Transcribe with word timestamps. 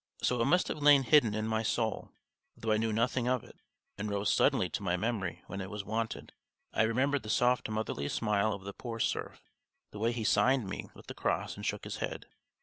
So 0.23 0.41
it 0.41 0.45
must 0.45 0.67
have 0.67 0.81
lain 0.81 1.03
hidden 1.03 1.35
in 1.35 1.45
my 1.47 1.61
soul, 1.61 2.11
though 2.57 2.71
I 2.71 2.77
knew 2.77 2.91
nothing 2.91 3.27
of 3.27 3.43
it, 3.43 3.59
and 3.99 4.09
rose 4.09 4.33
suddenly 4.33 4.67
to 4.67 4.81
my 4.81 4.97
memory 4.97 5.43
when 5.45 5.61
it 5.61 5.69
was 5.69 5.85
wanted; 5.85 6.33
I 6.73 6.81
remembered 6.89 7.21
the 7.21 7.29
soft 7.29 7.69
motherly 7.69 8.09
smile 8.09 8.51
of 8.51 8.63
the 8.63 8.73
poor 8.73 8.97
serf, 8.99 9.43
the 9.91 9.99
way 9.99 10.11
he 10.11 10.23
signed 10.23 10.67
me 10.67 10.89
with 10.95 11.05
the 11.05 11.13
cross 11.13 11.55
and 11.55 11.63
shook 11.63 11.83
his 11.83 11.97
head. 11.97 12.25